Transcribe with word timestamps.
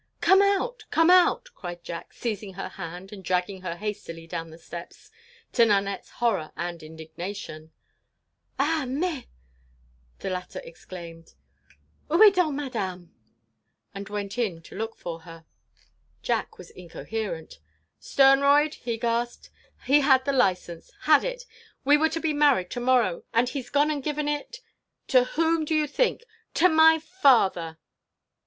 "Come 0.19 0.41
out! 0.41 0.85
Come 0.89 1.11
out!" 1.11 1.49
cried 1.53 1.83
Jack, 1.83 2.11
seizing 2.11 2.53
her 2.55 2.69
hand 2.69 3.13
and 3.13 3.23
dragging 3.23 3.61
her 3.61 3.75
hastily 3.75 4.25
down 4.25 4.49
the 4.49 4.57
steps, 4.57 5.11
to 5.53 5.63
Nanette's 5.63 6.09
horror 6.13 6.51
and 6.57 6.81
indignation. 6.81 7.71
"Ah, 8.57 8.85
mais!" 8.87 9.25
the 10.17 10.31
latter 10.31 10.59
exclaimed, 10.63 11.35
"Oú 12.09 12.19
est 12.27 12.33
donc 12.33 12.55
Madame?" 12.55 13.13
and 13.93 14.09
went 14.09 14.39
in 14.39 14.63
to 14.63 14.75
look 14.75 14.95
for 14.97 15.19
her. 15.19 15.45
Jack 16.23 16.57
was 16.57 16.71
incoherent. 16.71 17.59
"Sternroyd!" 17.99 18.73
he 18.73 18.97
gasped. 18.97 19.51
"He 19.85 19.99
had 19.99 20.25
the 20.25 20.33
licence! 20.33 20.91
Had 21.01 21.23
it! 21.23 21.43
We 21.85 21.95
were 21.95 22.09
to 22.09 22.19
be 22.19 22.33
married 22.33 22.71
to 22.71 22.79
morrow! 22.79 23.23
And 23.35 23.49
he 23.49 23.61
's 23.61 23.69
gone 23.69 23.91
and 23.91 24.01
given 24.01 24.27
it—to 24.27 25.25
whom 25.35 25.63
do 25.63 25.75
you 25.75 25.85
think?—to 25.85 26.69
my 26.69 26.97
father!" 26.97 27.77